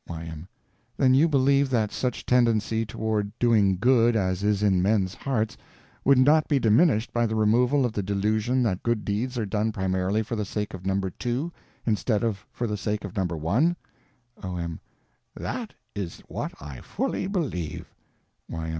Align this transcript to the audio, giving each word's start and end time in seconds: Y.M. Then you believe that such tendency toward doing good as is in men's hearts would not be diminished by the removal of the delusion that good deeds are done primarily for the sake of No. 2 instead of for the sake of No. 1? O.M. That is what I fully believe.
Y.M. 0.09 0.47
Then 0.97 1.13
you 1.13 1.29
believe 1.29 1.69
that 1.69 1.91
such 1.91 2.25
tendency 2.25 2.87
toward 2.87 3.37
doing 3.37 3.77
good 3.77 4.15
as 4.15 4.41
is 4.43 4.63
in 4.63 4.81
men's 4.81 5.13
hearts 5.13 5.57
would 6.03 6.17
not 6.17 6.47
be 6.47 6.57
diminished 6.57 7.13
by 7.13 7.27
the 7.27 7.35
removal 7.35 7.85
of 7.85 7.93
the 7.93 8.01
delusion 8.01 8.63
that 8.63 8.81
good 8.81 9.05
deeds 9.05 9.37
are 9.37 9.45
done 9.45 9.71
primarily 9.71 10.23
for 10.23 10.35
the 10.35 10.43
sake 10.43 10.73
of 10.73 10.87
No. 10.87 10.99
2 11.01 11.53
instead 11.85 12.23
of 12.23 12.47
for 12.51 12.65
the 12.65 12.77
sake 12.77 13.05
of 13.05 13.15
No. 13.15 13.25
1? 13.25 13.75
O.M. 14.41 14.79
That 15.35 15.75
is 15.93 16.21
what 16.27 16.51
I 16.59 16.79
fully 16.81 17.27
believe. 17.27 17.85